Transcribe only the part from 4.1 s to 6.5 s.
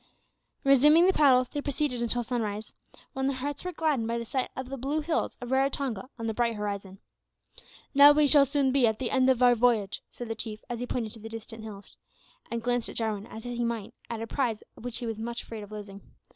the sight of the blue hills of Raratonga on the